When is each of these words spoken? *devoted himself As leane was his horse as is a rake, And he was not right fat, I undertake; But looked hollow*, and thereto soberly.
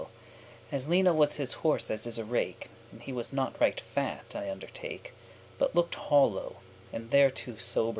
*devoted 0.01 0.15
himself 0.15 0.67
As 0.71 0.87
leane 0.89 1.15
was 1.15 1.35
his 1.35 1.53
horse 1.53 1.91
as 1.91 2.07
is 2.07 2.17
a 2.17 2.25
rake, 2.25 2.71
And 2.91 3.03
he 3.03 3.13
was 3.13 3.31
not 3.31 3.61
right 3.61 3.79
fat, 3.79 4.33
I 4.35 4.49
undertake; 4.49 5.13
But 5.59 5.75
looked 5.75 5.93
hollow*, 5.93 6.55
and 6.91 7.11
thereto 7.11 7.55
soberly. 7.57 7.89